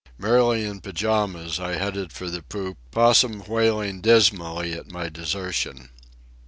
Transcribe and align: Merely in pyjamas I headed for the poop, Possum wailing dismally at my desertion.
Merely 0.17 0.65
in 0.65 0.81
pyjamas 0.81 1.59
I 1.59 1.73
headed 1.73 2.11
for 2.11 2.27
the 2.27 2.41
poop, 2.41 2.79
Possum 2.89 3.43
wailing 3.47 4.01
dismally 4.01 4.73
at 4.73 4.91
my 4.91 5.09
desertion. 5.09 5.91